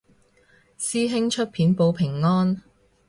[0.79, 2.63] 師兄出片報平安